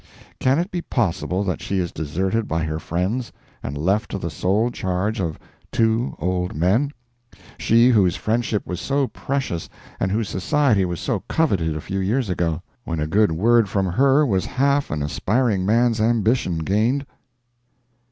Can 0.39 0.57
it 0.57 0.71
be 0.71 0.81
possible 0.81 1.43
that 1.43 1.61
she 1.61 1.77
is 1.77 1.91
deserted 1.91 2.47
by 2.47 2.63
her 2.63 2.79
friends 2.79 3.31
and 3.61 3.77
left 3.77 4.09
to 4.09 4.17
the 4.17 4.31
sole 4.31 4.71
charge 4.71 5.19
of 5.19 5.35
the 5.35 5.45
"two 5.71 6.15
old 6.17 6.55
men?"—she 6.55 7.89
whose 7.91 8.15
friendship 8.15 8.65
was 8.65 8.81
so 8.81 9.05
precious 9.05 9.69
and 9.99 10.11
whose 10.11 10.27
society 10.27 10.85
was 10.85 10.99
so 10.99 11.19
coveted 11.29 11.75
a 11.75 11.81
few 11.81 11.99
years 11.99 12.31
ago, 12.31 12.63
when 12.83 12.99
a 12.99 13.05
good 13.05 13.31
word 13.33 13.69
from 13.69 13.85
her 13.85 14.25
was 14.25 14.43
half 14.47 14.89
an 14.89 15.03
aspiring 15.03 15.67
man's 15.67 16.01
ambition 16.01 16.57
gained? 16.63 17.05